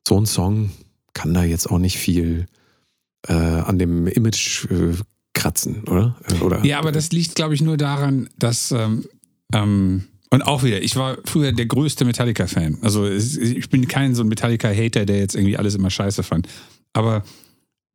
so 0.07 0.19
ein 0.19 0.27
Song 0.27 0.71
kann 1.15 1.33
da 1.35 1.45
jetzt 1.45 1.71
auch 1.71 1.79
nicht 1.79 1.97
viel 1.99 2.47
äh, 3.29 3.33
an 3.33 3.79
dem 3.79 4.07
Image 4.07 4.67
äh, 4.71 4.95
kratzen, 5.35 5.85
oder? 5.85 6.17
Oder? 6.41 6.65
Ja, 6.65 6.79
aber 6.79 6.93
das 6.93 7.13
liegt, 7.13 7.35
glaube 7.35 7.55
ich, 7.55 7.63
nur 7.63 7.77
daran, 7.77 8.29
dass. 8.39 8.73
Ähm, 8.73 9.07
ähm, 9.55 10.05
und 10.31 10.43
auch 10.43 10.63
wieder, 10.63 10.83
ich 10.83 10.97
war 10.97 11.19
früher 11.27 11.53
der 11.53 11.67
größte 11.67 12.07
Metallica-Fan. 12.07 12.79
Also 12.81 13.07
ich 13.07 13.69
bin 13.69 13.87
kein 13.87 14.15
so 14.15 14.23
ein 14.23 14.29
Metallica-Hater, 14.29 15.05
der 15.05 15.19
jetzt 15.19 15.35
irgendwie 15.35 15.59
alles 15.59 15.75
immer 15.75 15.91
scheiße 15.91 16.23
fand. 16.23 16.49
Aber 16.95 17.23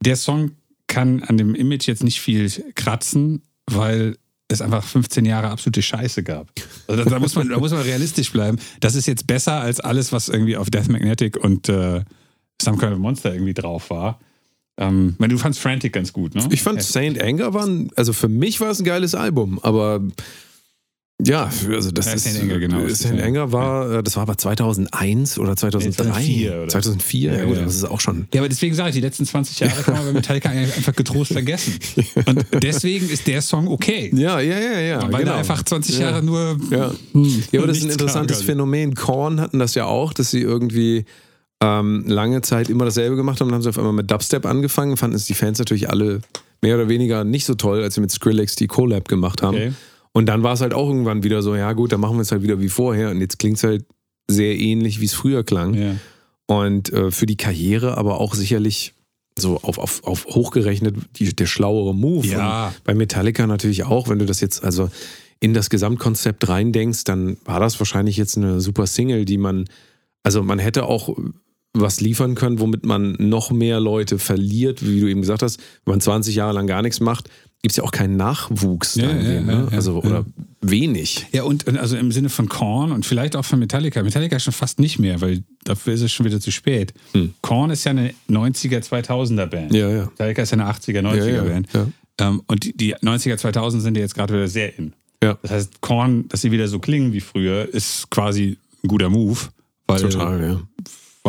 der 0.06 0.16
Song 0.16 0.52
kann 0.86 1.24
an 1.24 1.38
dem 1.38 1.56
Image 1.56 1.88
jetzt 1.88 2.04
nicht 2.04 2.22
viel 2.22 2.52
kratzen, 2.76 3.42
weil 3.66 4.18
es 4.50 4.62
einfach 4.62 4.84
15 4.84 5.26
Jahre 5.26 5.50
absolute 5.50 5.82
Scheiße 5.82 6.24
gab. 6.24 6.52
Also 6.88 7.04
da, 7.04 7.10
da, 7.10 7.20
muss 7.20 7.36
man, 7.36 7.50
da 7.50 7.58
muss 7.58 7.72
man 7.72 7.82
realistisch 7.82 8.32
bleiben. 8.32 8.60
Das 8.80 8.96
ist 8.96 9.08
jetzt 9.08 9.26
besser 9.26 9.60
als 9.60 9.80
alles, 9.80 10.12
was 10.12 10.30
irgendwie 10.30 10.58
auf 10.58 10.70
Death 10.70 10.90
Magnetic 10.90 11.38
und 11.38 11.68
äh, 11.70 12.04
Some 12.62 12.78
Kind 12.78 12.94
of 12.94 13.00
Monster 13.00 13.34
irgendwie 13.34 13.54
drauf 13.54 13.90
war. 13.90 14.20
Ähm, 14.80 15.16
weil 15.18 15.30
du 15.30 15.38
fandst 15.38 15.60
Frantic 15.60 15.94
ganz 15.94 16.14
gut, 16.14 16.36
ne? 16.36 16.48
Ich 16.52 16.62
fand 16.62 16.82
Saint 16.84 17.20
Anger 17.22 17.54
war, 17.54 17.66
ein, 17.66 17.90
also 17.96 18.14
für 18.14 18.28
mich 18.28 18.62
war 18.62 18.70
es 18.70 18.80
ein 18.80 18.86
geiles 18.86 19.16
Album, 19.16 19.60
aber 19.64 20.02
ja, 21.20 21.50
also 21.72 21.90
das 21.90 22.06
Ja, 22.06 22.14
ist, 22.14 22.26
Saint 22.26 22.40
Anger, 22.44 22.60
genau. 22.60 22.88
Saint 22.90 23.20
Anger 23.20 23.52
war, 23.52 23.92
äh, 23.92 24.04
das 24.04 24.16
war 24.18 24.22
aber 24.22 24.38
2001 24.38 25.40
oder 25.40 25.56
2003. 25.56 26.04
2004 26.04 26.54
oder? 26.60 26.68
2004, 26.68 27.32
ja, 27.32 27.38
Ja, 27.40 27.46
gut, 27.46 27.58
ja. 27.58 27.64
das 27.64 27.76
ist 27.76 27.86
auch 27.86 28.00
schon. 28.00 28.28
Ja, 28.36 28.42
aber 28.42 28.50
deswegen 28.50 28.76
sage 28.76 28.90
ich, 28.90 28.96
die 28.96 29.02
letzten 29.02 29.26
20 29.26 29.60
Jahre 29.62 29.82
kann 29.82 29.96
man 29.96 30.06
bei 30.06 30.12
Metallica 30.14 30.50
einfach 30.50 30.94
getrost 30.96 31.34
vergessen. 31.34 31.74
Und 32.28 32.46
deswegen 32.62 33.10
ist 33.10 33.26
der 33.26 33.42
Song 33.42 33.68
okay. 33.68 34.12
Ja, 34.14 34.40
ja, 34.40 34.60
ja, 34.60 34.80
ja. 34.80 35.02
Weil 35.12 35.22
genau. 35.22 35.32
da 35.32 35.38
einfach 35.40 35.64
20 35.64 35.98
Ja. 35.98 36.12
Jahre 36.12 36.24
nur. 36.24 36.60
Ja. 36.70 36.92
Hm, 37.14 37.44
Ja, 37.52 37.62
aber 37.62 37.68
das 37.68 37.78
ist 37.78 37.86
ein 37.86 37.90
interessantes 37.90 38.44
Phänomen. 38.44 38.94
Korn 38.94 39.42
hatten 39.42 39.58
das 39.58 39.74
ja 39.74 39.86
auch, 39.86 40.14
dass 40.14 40.30
sie 40.30 40.42
irgendwie 40.42 41.06
ähm, 41.62 42.04
lange 42.08 42.42
Zeit 42.42 42.70
immer 42.70 42.86
dasselbe 42.86 43.16
gemacht 43.16 43.40
haben. 43.40 43.48
Dann 43.48 43.56
haben 43.56 43.62
sie 43.62 43.70
auf 43.70 43.78
einmal 43.78 43.94
mit 43.94 44.12
Dubstep 44.12 44.46
angefangen, 44.46 44.98
fanden 44.98 45.16
es 45.16 45.26
die 45.26 45.34
Fans 45.34 45.60
natürlich 45.60 45.90
alle 45.90 46.22
mehr 46.62 46.76
oder 46.76 46.90
weniger 46.90 47.24
nicht 47.24 47.46
so 47.46 47.56
toll, 47.56 47.84
als 47.84 47.96
sie 47.96 48.02
mit 48.02 48.12
Skrillex 48.12 48.56
die 48.56 48.68
Collab 48.68 49.08
gemacht 49.08 49.42
haben. 49.42 49.56
Okay. 49.56 49.74
Und 50.12 50.26
dann 50.28 50.44
war 50.44 50.54
es 50.54 50.62
halt 50.62 50.74
auch 50.74 50.88
irgendwann 50.88 51.24
wieder 51.24 51.42
so, 51.42 51.56
ja 51.56 51.74
gut, 51.74 51.92
dann 51.92 52.00
machen 52.00 52.16
wir 52.16 52.22
es 52.22 52.32
halt 52.32 52.42
wieder 52.42 52.60
wie 52.60 52.70
vorher. 52.70 53.12
Und 53.12 53.22
jetzt 53.22 53.38
klingt 53.40 53.58
es 53.58 53.64
halt 53.64 53.86
sehr 54.28 54.58
ähnlich, 54.58 55.00
wie 55.00 55.06
es 55.06 55.14
früher 55.14 55.44
klang. 55.44 55.74
Ja. 55.74 55.96
Und 56.48 56.92
äh, 56.92 57.12
für 57.12 57.26
die 57.26 57.38
Karriere 57.38 57.98
aber 57.98 58.20
auch 58.20 58.34
sicherlich 58.34 58.94
so 59.38 59.60
auf, 59.62 59.78
auf, 59.78 60.04
auf 60.04 60.26
hochgerechnet 60.26 60.96
die, 61.18 61.36
der 61.36 61.46
schlauere 61.46 61.94
Move. 61.94 62.26
Ja. 62.28 62.68
Und 62.68 62.84
bei 62.84 62.96
Metallica 62.96 63.46
natürlich 63.46 63.84
auch, 63.84 64.10
wenn 64.10 64.20
du 64.20 64.26
das 64.26 64.42
jetzt 64.42 64.64
also 64.64 64.90
in 65.40 65.54
das 65.54 65.70
Gesamtkonzept 65.70 66.48
reindenkst, 66.50 67.04
dann 67.04 67.38
war 67.46 67.60
das 67.60 67.80
wahrscheinlich 67.80 68.18
jetzt 68.18 68.38
eine 68.38 68.60
super 68.60 68.88
Single, 68.88 69.26
die 69.26 69.38
man, 69.38 69.66
also 70.24 70.42
man 70.42 70.58
hätte 70.58 70.86
auch 70.86 71.16
was 71.82 72.02
liefern 72.02 72.36
können, 72.36 72.60
womit 72.60 72.86
man 72.86 73.16
noch 73.20 73.52
mehr 73.52 73.80
Leute 73.80 74.20
verliert, 74.20 74.86
wie 74.86 75.00
du 75.00 75.08
eben 75.08 75.22
gesagt 75.22 75.42
hast, 75.42 75.60
wenn 75.86 75.94
man 75.94 76.02
20 76.02 76.36
Jahre 76.36 76.54
lang 76.54 76.68
gar 76.68 76.82
nichts 76.82 77.00
macht, 77.00 77.30
gibt 77.62 77.72
es 77.72 77.78
ja 77.78 77.84
auch 77.84 77.92
keinen 77.92 78.18
Nachwuchs 78.18 78.96
Ja, 78.96 79.08
dann 79.08 79.26
ja, 79.26 79.32
ja, 79.34 79.42
ne? 79.42 79.68
also 79.72 80.02
oder 80.02 80.26
wenig. 80.62 81.28
Ja, 81.32 81.44
und 81.44 81.68
und 81.68 81.78
also 81.78 81.98
im 81.98 82.12
Sinne 82.12 82.30
von 82.30 82.50
Korn 82.50 82.92
und 82.92 83.06
vielleicht 83.06 83.36
auch 83.36 83.46
von 83.46 83.60
Metallica. 83.60 84.04
Metallica 84.04 84.40
schon 84.40 84.54
fast 84.54 84.80
nicht 84.80 85.00
mehr, 85.00 85.22
weil 85.22 85.44
dafür 85.64 85.94
ist 85.94 86.02
es 86.02 86.12
schon 86.12 86.26
wieder 86.26 86.40
zu 86.40 86.52
spät. 86.52 86.94
Hm. 87.14 87.34
Korn 87.42 87.72
ist 87.72 87.84
ja 87.84 87.92
eine 87.92 88.14
90er, 88.30 88.80
2000er 88.80 89.46
Band. 89.48 89.74
Ja, 89.74 89.90
ja. 89.90 90.06
Metallica 90.06 90.42
ist 90.44 90.52
ja 90.52 90.60
eine 90.60 90.70
80er, 90.70 91.02
90er 91.02 91.16
Ja, 91.16 91.26
ja, 91.26 91.44
Band. 91.44 91.68
Ähm, 92.20 92.42
und 92.48 92.64
die, 92.64 92.76
die 92.76 92.96
90er, 92.96 93.38
2000 93.38 93.84
sind 93.84 93.96
ja 93.96 94.02
jetzt 94.02 94.16
gerade 94.16 94.34
wieder 94.34 94.48
sehr 94.48 94.78
in. 94.78 94.94
Ja. 95.24 95.38
Das 95.42 95.52
heißt, 95.52 95.82
Korn, 95.82 96.28
dass 96.30 96.42
sie 96.42 96.52
wieder 96.52 96.68
so 96.68 96.80
klingen 96.80 97.14
wie 97.14 97.22
früher, 97.22 97.68
ist 97.74 98.10
quasi 98.10 98.58
ein 98.84 98.88
guter 98.88 99.10
Move, 99.10 99.40
weil, 99.88 100.02
Total, 100.02 100.42
ja. 100.42 100.62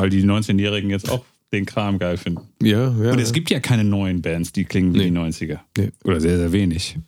Weil 0.00 0.10
die 0.10 0.22
19-Jährigen 0.24 0.90
jetzt 0.90 1.10
auch 1.10 1.24
den 1.52 1.64
Kram 1.66 1.98
geil 1.98 2.16
finden. 2.16 2.42
Ja, 2.62 2.94
ja. 3.02 3.12
Und 3.12 3.18
es 3.20 3.32
gibt 3.32 3.50
ja 3.50 3.58
keine 3.60 3.84
neuen 3.84 4.20
Bands, 4.22 4.52
die 4.52 4.64
klingen 4.64 4.92
wie 4.94 4.98
Nee. 4.98 5.04
die 5.10 5.16
90er. 5.16 5.60
Nee. 5.76 5.90
Oder 6.04 6.20
sehr, 6.20 6.36
sehr 6.36 6.52
wenig. 6.52 6.98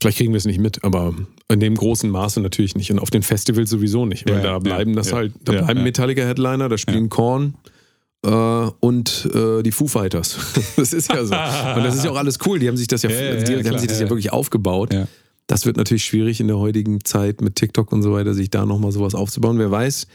Vielleicht 0.00 0.16
kriegen 0.18 0.32
wir 0.32 0.38
es 0.38 0.46
nicht 0.46 0.60
mit, 0.60 0.82
aber 0.82 1.14
in 1.50 1.60
dem 1.60 1.74
großen 1.74 2.08
Maße 2.08 2.40
natürlich 2.40 2.74
nicht. 2.74 2.90
Und 2.90 2.98
auf 3.00 3.10
den 3.10 3.22
Festivals 3.22 3.68
sowieso 3.68 4.06
nicht. 4.06 4.26
Weil 4.28 4.36
Ja, 4.36 4.42
da 4.42 4.48
ja, 4.52 4.58
bleiben 4.60 4.94
das 4.94 5.10
ja. 5.10 5.16
halt, 5.18 5.34
da 5.44 5.52
Ja, 5.52 5.62
bleiben 5.62 5.80
ja. 5.80 5.84
Metallica-Headliner, 5.84 6.68
da 6.70 6.78
spielen 6.78 7.10
Korn 7.10 7.54
äh, 8.24 8.30
und 8.30 9.28
äh, 9.34 9.62
die 9.62 9.72
Foo 9.72 9.86
Fighters. 9.88 10.38
das 10.76 10.94
ist 10.94 11.12
ja 11.12 11.24
so. 11.24 11.34
Und 11.34 11.84
das 11.84 11.96
ist 11.96 12.04
ja 12.04 12.12
auch 12.12 12.16
alles 12.16 12.38
cool. 12.46 12.58
Die 12.58 12.68
haben 12.68 12.78
sich 12.78 12.86
das 12.88 13.02
ja, 13.02 13.10
Ja, 13.10 13.20
ja, 13.20 13.34
die, 13.36 13.44
die 13.44 13.52
ja, 13.52 13.70
haben 13.70 13.78
sich 13.78 13.88
das 13.88 13.98
ja, 13.98 14.04
ja. 14.06 14.10
wirklich 14.10 14.32
aufgebaut. 14.32 14.94
Ja. 14.94 15.06
Das 15.48 15.66
wird 15.66 15.76
natürlich 15.76 16.04
schwierig 16.04 16.40
in 16.40 16.46
der 16.46 16.58
heutigen 16.58 17.04
Zeit 17.04 17.42
mit 17.42 17.56
TikTok 17.56 17.92
und 17.92 18.02
so 18.02 18.12
weiter, 18.12 18.32
sich 18.32 18.48
da 18.48 18.64
nochmal 18.64 18.92
sowas 18.92 19.14
aufzubauen. 19.14 19.58
Wer 19.58 19.70
weiß, 19.70 20.06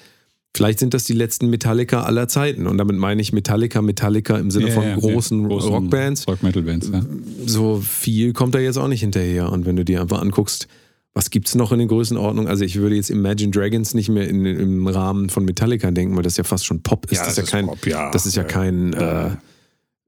vielleicht 0.56 0.80
sind 0.80 0.94
das 0.94 1.04
die 1.04 1.14
letzten 1.14 1.50
Metallica 1.50 2.04
aller 2.04 2.28
Zeiten. 2.28 2.68
Und 2.68 2.78
damit 2.78 2.96
meine 2.96 3.22
ich 3.22 3.34
Metallica, 3.34 3.82
Metallica 3.82 4.38
im 4.38 4.52
Sinne 4.52 4.70
Ja, 4.70 4.74
von 4.74 4.84
ja, 4.84 4.96
großen, 4.96 5.42
ja. 5.42 5.48
Großen 5.48 5.70
Rockbands 5.70 6.28
Rock-Metal-Bands, 6.28 6.90
ja. 6.94 7.06
so 7.46 7.82
viel 7.82 8.34
kommt 8.34 8.56
da 8.56 8.60
jetzt 8.60 8.78
auch 8.78 8.88
nicht 8.88 9.02
hinterher. 9.02 9.52
Und 9.52 9.66
wenn 9.66 9.76
du 9.76 9.84
dir 9.84 10.02
einfach 10.02 10.22
anguckst, 10.22 10.68
was 11.14 11.30
gibt 11.30 11.48
es 11.48 11.56
noch 11.56 11.72
in 11.72 11.80
den 11.80 11.88
Größenordnungen? 11.88 12.50
Also 12.50 12.66
ich 12.66 12.76
würde 12.76 12.96
jetzt 12.96 13.10
Imagine 13.10 13.52
Dragons 13.52 13.94
nicht 13.94 14.10
mehr 14.10 14.28
in, 14.28 14.46
im 14.46 14.88
Rahmen 14.88 15.30
von 15.30 15.46
Metallica 15.46 15.92
denken, 15.92 16.16
weil 16.16 16.24
das 16.24 16.38
ja 16.38 16.44
fast 16.44 16.66
schon 16.66 16.84
Pop 16.84 17.12
ist. 17.12 17.22
Das, 17.22 17.30
ist 17.30 17.38
ja 17.38 17.44
kein, 17.44 17.68
Pop, 17.68 17.86
ja. 17.86 18.12
Das 18.12 18.26
ist 18.26 18.36
ja 18.36 18.44
kein 18.44 18.94
äh, 18.94 19.32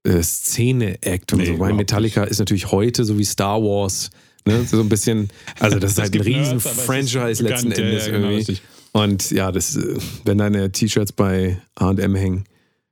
äh, 0.04 0.22
Szene-Act 0.22 1.34
und 1.34 1.39
Nee, 1.39 1.46
so. 1.46 1.60
Weil 1.60 1.74
Metallica 1.74 2.24
ist 2.24 2.39
natürlich 2.39 2.72
heute 2.72 3.06
so 3.06 3.18
wie 3.18 3.25
Star 3.25 3.62
Wars. 3.62 4.10
Ne? 4.46 4.63
So 4.66 4.80
ein 4.80 4.89
bisschen, 4.89 5.30
also 5.60 5.80
das 5.80 5.92
ist 5.92 6.00
halt 6.00 6.13
ein 6.16 6.22
riesen 6.22 6.58
Nerds, 6.58 6.68
Franchise 6.68 7.44
letzten 7.44 7.72
Endes 7.72 8.06
genau, 8.06 8.18
irgendwie. 8.18 8.36
richtig. 8.36 8.62
Und 8.94 9.32
ja, 9.32 9.51
das, 9.51 9.75
äh, 9.75 9.98
wenn 10.25 10.38
deine 10.38 10.72
T-Shirts 10.72 11.12
bei 11.12 11.62
H&M 11.79 12.15
hängen, 12.15 12.46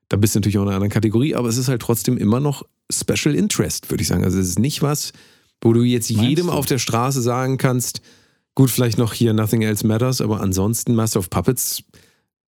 da 0.10 0.18
bist 0.18 0.36
du 0.36 0.40
natürlich 0.40 0.58
auch 0.58 0.64
in 0.64 0.68
einer 0.68 0.76
anderen 0.76 0.92
Kategorie, 0.92 1.36
aber 1.36 1.50
es 1.50 1.58
ist 1.58 1.68
halt 1.68 1.82
trotzdem 1.82 2.18
immer 2.18 2.40
noch 2.40 2.64
Special 2.92 3.34
Interest, 3.34 3.90
würde 3.90 4.02
ich 4.02 4.08
sagen. 4.08 4.24
Also 4.24 4.40
es 4.40 4.50
ist 4.50 4.60
nicht 4.60 4.82
was, 4.82 5.14
wo 5.62 5.74
du 5.74 5.82
jetzt 5.82 6.12
Meinst 6.12 6.30
jedem 6.30 6.48
du? 6.48 6.52
auf 6.54 6.66
der 6.66 6.78
Straße 6.78 7.22
sagen 7.22 7.58
kannst, 7.58 8.02
gut, 8.54 8.70
vielleicht 8.70 8.98
noch 8.98 9.14
hier 9.14 9.34
Nothing 9.34 9.64
Else 9.64 9.86
Matters, 9.86 10.22
aber 10.22 10.42
ansonsten 10.42 10.94
Master 10.94 11.20
of 11.20 11.30
Puppets, 11.30 11.84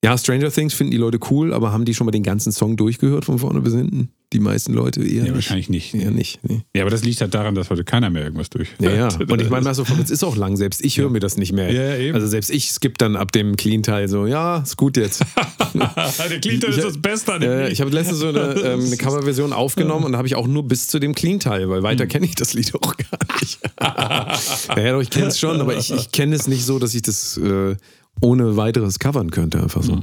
ja, 0.03 0.15
Stranger 0.17 0.51
Things 0.51 0.73
finden 0.75 0.91
die 0.91 0.97
Leute 0.97 1.19
cool, 1.31 1.53
aber 1.53 1.71
haben 1.71 1.83
die 1.85 1.93
schon 1.95 2.05
mal 2.05 2.11
den 2.11 2.23
ganzen 2.23 2.51
Song 2.51 2.77
durchgehört 2.77 3.25
von 3.25 3.39
vorne 3.39 3.61
bis 3.61 3.73
hinten? 3.73 4.09
Die 4.33 4.39
meisten 4.39 4.73
Leute 4.73 5.01
eher 5.03 5.09
Ja, 5.19 5.23
nicht. 5.23 5.33
wahrscheinlich 5.35 5.69
nicht. 5.69 5.95
Eher 5.95 6.11
nicht, 6.11 6.39
nee. 6.43 6.61
Ja, 6.75 6.83
aber 6.83 6.91
das 6.91 7.03
liegt 7.03 7.21
halt 7.21 7.33
daran, 7.33 7.55
dass 7.55 7.69
heute 7.69 7.83
keiner 7.85 8.09
mehr 8.09 8.23
irgendwas 8.25 8.49
durch. 8.49 8.67
Ja, 8.79 8.91
ja. 8.91 9.07
Und 9.07 9.41
ich 9.41 9.49
meine, 9.49 9.63
Master 9.63 9.83
of 9.83 9.87
Puppets 9.87 10.11
ist 10.11 10.23
auch 10.23 10.35
lang, 10.35 10.57
selbst 10.57 10.83
ich 10.83 10.97
höre 10.97 11.09
mir 11.09 11.19
das 11.21 11.37
nicht 11.37 11.53
mehr. 11.53 11.71
Ja, 11.71 11.95
eben. 11.97 12.13
Also 12.13 12.27
selbst 12.27 12.49
ich 12.51 12.69
skipp 12.71 12.97
dann 12.97 13.15
ab 13.15 13.31
dem 13.31 13.55
Clean-Teil 13.55 14.07
so, 14.09 14.27
ja, 14.27 14.57
ist 14.59 14.75
gut 14.77 14.97
jetzt. 14.97 15.23
der 15.73 16.45
Ich- 16.45 16.63
ist 16.63 16.83
das 16.83 17.01
Beste 17.01 17.33
an 17.33 17.41
dem 17.41 17.49
Äh, 17.51 17.69
ich 17.69 17.81
habe 17.81 17.89
letztens 17.91 18.19
so 18.19 18.27
eine, 18.27 18.39
ähm, 18.65 18.81
eine 18.85 18.97
Coverversion 18.97 19.53
aufgenommen 19.53 20.05
und 20.05 20.11
da 20.11 20.17
habe 20.17 20.27
ich 20.27 20.35
auch 20.35 20.47
nur 20.47 20.67
bis 20.67 20.87
zu 20.87 20.99
dem 20.99 21.15
Clean-Teil, 21.15 21.69
weil 21.69 21.77
Hm. 21.77 21.83
weiter 21.83 22.05
kenne 22.05 22.25
ich 22.25 22.35
das 22.35 22.53
Lied 22.53 22.73
auch 22.75 22.95
gar 22.97 23.39
nicht. 23.41 23.59
naja, 23.79 24.91
doch, 24.93 25.01
ich 25.01 25.09
kenne 25.09 25.27
es 25.27 25.39
schon, 25.39 25.59
aber 25.61 25.75
ich, 25.77 25.91
ich 25.91 26.11
kenne 26.11 26.35
es 26.35 26.47
nicht 26.47 26.65
so, 26.65 26.79
dass 26.79 26.93
ich 26.93 27.01
das 27.01 27.37
äh, 27.37 27.75
ohne 28.21 28.57
weiteres 28.57 28.99
covern 28.99 29.31
könnte, 29.31 29.61
einfach 29.61 29.83
so. 29.83 29.99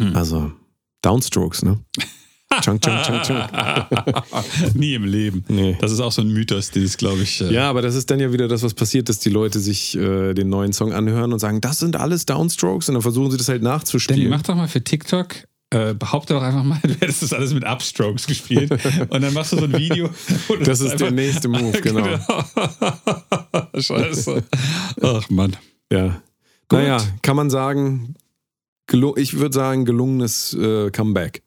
Hm. 0.00 0.14
Also, 0.16 0.52
Downstrokes, 1.02 1.62
ne? 1.62 1.78
Chunk, 2.62 2.82
chunk, 2.82 3.02
chunk, 3.02 3.22
chunk. 3.24 3.50
Nie 4.74 4.94
im 4.94 5.04
Leben. 5.04 5.44
Nee. 5.48 5.76
Das 5.80 5.90
ist 5.90 5.98
auch 5.98 6.12
so 6.12 6.22
ein 6.22 6.28
Mythos, 6.32 6.70
dieses, 6.70 6.96
glaube 6.96 7.22
ich. 7.22 7.40
äh, 7.40 7.52
Ja, 7.52 7.68
aber 7.68 7.82
das 7.82 7.96
ist 7.96 8.08
dann 8.12 8.20
ja 8.20 8.32
wieder 8.32 8.46
das, 8.46 8.62
was 8.62 8.74
passiert, 8.74 9.08
dass 9.08 9.18
die 9.18 9.30
Leute 9.30 9.58
sich 9.58 9.96
äh, 9.96 10.34
den 10.34 10.50
neuen 10.50 10.72
Song 10.72 10.92
anhören 10.92 11.32
und 11.32 11.40
sagen, 11.40 11.60
das 11.60 11.80
sind 11.80 11.96
alles 11.96 12.26
Downstrokes 12.26 12.88
und 12.88 12.94
dann 12.94 13.02
versuchen 13.02 13.32
sie 13.32 13.38
das 13.38 13.48
halt 13.48 13.64
Danny, 13.64 13.74
nachzuspielen. 13.74 14.30
mach 14.30 14.42
doch 14.42 14.54
mal 14.54 14.68
für 14.68 14.84
TikTok, 14.84 15.34
äh, 15.70 15.94
behaupte 15.94 16.34
doch 16.34 16.42
einfach 16.42 16.62
mal, 16.62 16.78
du 16.84 16.90
hättest 16.90 17.24
das 17.24 17.32
alles 17.32 17.52
mit 17.54 17.64
Upstrokes 17.66 18.24
gespielt. 18.28 18.70
Und 18.70 19.20
dann 19.20 19.32
machst 19.34 19.52
du 19.52 19.56
so 19.58 19.64
ein 19.64 19.76
Video. 19.76 20.08
das 20.62 20.78
ist 20.78 21.00
der 21.00 21.10
nächste 21.10 21.48
Move, 21.48 21.80
genau. 21.80 22.06
Scheiße. 23.76 24.44
Ach 25.02 25.28
Mann. 25.30 25.56
Ja. 25.90 26.22
Naja, 26.70 26.98
kann 27.22 27.36
man 27.36 27.50
sagen, 27.50 28.14
ich 29.16 29.38
würde 29.38 29.54
sagen, 29.54 29.84
gelungenes 29.84 30.54
äh, 30.54 30.90
Comeback. 30.90 31.42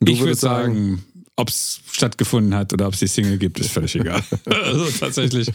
Du 0.00 0.12
ich 0.12 0.18
würde 0.18 0.30
würdest 0.30 0.42
sagen, 0.42 1.04
ob 1.36 1.48
es 1.48 1.80
stattgefunden 1.90 2.54
hat 2.54 2.72
oder 2.72 2.86
ob 2.86 2.94
es 2.94 3.00
die 3.00 3.06
Single 3.06 3.38
gibt, 3.38 3.58
ist 3.58 3.70
völlig 3.70 3.94
egal. 3.94 4.22
also 4.44 4.86
tatsächlich. 4.98 5.50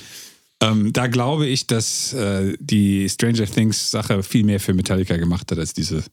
Ähm, 0.61 0.93
da 0.93 1.07
glaube 1.07 1.47
ich, 1.47 1.65
dass 1.65 2.13
äh, 2.13 2.55
die 2.59 3.09
Stranger 3.09 3.45
Things 3.45 3.89
Sache 3.89 4.21
viel 4.21 4.43
mehr 4.43 4.59
für 4.59 4.73
Metallica 4.73 5.17
gemacht 5.17 5.49
hat 5.51 5.57
als 5.57 5.73
diese, 5.73 6.03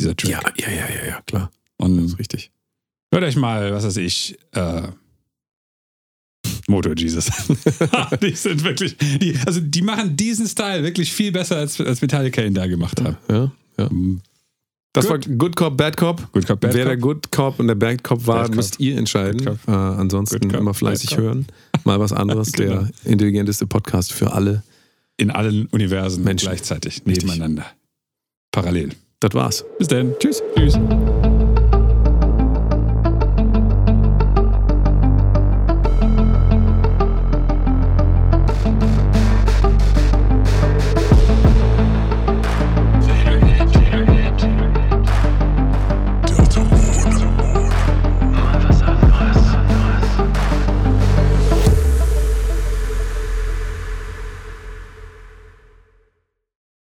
dieser 0.00 0.16
Track. 0.16 0.30
Ja, 0.58 0.70
ja, 0.70 0.74
ja, 0.74 0.88
ja, 0.88 1.06
ja, 1.06 1.20
klar. 1.26 1.50
Und 1.76 2.18
Richtig. 2.18 2.50
hört 3.12 3.24
euch 3.24 3.36
mal, 3.36 3.72
was 3.72 3.84
weiß 3.84 3.98
ich, 3.98 4.38
äh, 4.52 4.82
Motor 6.68 6.94
Jesus. 6.96 7.26
die 8.22 8.34
sind 8.34 8.62
wirklich, 8.64 8.96
die, 8.98 9.34
also 9.46 9.60
die 9.60 9.82
machen 9.82 10.16
diesen 10.16 10.46
Style 10.46 10.82
wirklich 10.84 11.12
viel 11.12 11.32
besser, 11.32 11.56
als, 11.56 11.80
als 11.80 12.00
Metallica 12.00 12.42
ihn 12.42 12.54
da 12.54 12.66
gemacht 12.66 13.00
hat. 13.00 13.16
Ja, 13.30 13.50
ja. 13.78 13.90
Das 14.92 15.06
Gut. 15.06 15.28
war 15.28 15.36
Good 15.36 15.56
Cop, 15.56 15.76
Bad 15.76 15.96
Cop. 15.96 16.32
Good 16.32 16.46
Cop, 16.46 16.60
Bad 16.60 16.74
Wer 16.74 16.84
Cop. 16.84 16.88
der 16.88 16.96
Good 16.96 17.32
Cop 17.32 17.60
und 17.60 17.68
der 17.68 17.74
Bad 17.74 18.02
Cop 18.02 18.26
war, 18.26 18.36
Bad 18.36 18.46
Cop. 18.46 18.56
müsst 18.56 18.80
ihr 18.80 18.96
entscheiden. 18.96 19.44
Good 19.44 19.58
Äh, 19.66 19.70
ansonsten 19.72 20.40
Good 20.40 20.52
Cop, 20.52 20.60
immer 20.60 20.74
fleißig 20.74 21.16
hören. 21.16 21.46
Mal 21.84 22.00
was 22.00 22.12
anderes. 22.12 22.52
Genau. 22.58 22.82
Der 22.82 22.90
intelligenteste 23.04 23.66
Podcast 23.66 24.12
für 24.12 24.32
alle. 24.32 24.62
In 25.16 25.30
allen 25.30 25.66
Universen 25.66 26.24
Menschen. 26.24 26.46
gleichzeitig, 26.46 27.04
nebeneinander. 27.04 27.66
Parallel. 28.52 28.90
Das 29.20 29.34
war's. 29.34 29.64
Bis 29.78 29.88
dann. 29.88 30.14
Tschüss. 30.18 30.42
Tschüss. 30.56 30.74